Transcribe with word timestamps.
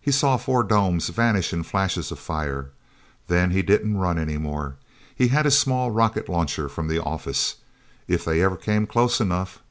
He 0.00 0.10
saw 0.10 0.36
four 0.36 0.64
domes 0.64 1.10
vanish 1.10 1.52
in 1.52 1.62
flashes 1.62 2.10
of 2.10 2.18
fire. 2.18 2.72
Then 3.28 3.52
he 3.52 3.62
didn't 3.62 3.98
run 3.98 4.18
anymore. 4.18 4.74
He 5.14 5.28
had 5.28 5.44
his 5.44 5.56
small 5.56 5.92
rocket 5.92 6.28
launcher, 6.28 6.68
from 6.68 6.88
the 6.88 7.00
office. 7.00 7.54
If 8.08 8.24
they 8.24 8.42
ever 8.42 8.56
came 8.56 8.88
close 8.88 9.20
enough... 9.20 9.62